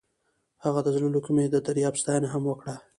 [0.63, 2.75] هغې د زړه له کومې د دریاب ستاینه هم وکړه.